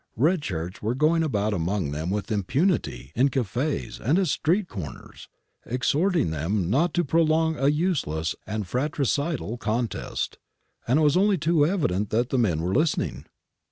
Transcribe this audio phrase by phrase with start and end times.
[0.15, 5.29] Red shirts were going about among them with impunity in cafes and at street corners,
[5.63, 10.39] exhort ing them not to prolong a useless and fratricidal contest;
[10.87, 13.27] and it was only too evident that the men were listening.